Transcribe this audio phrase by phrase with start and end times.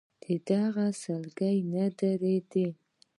[0.45, 2.67] د هغه سلګۍ نه درېدلې.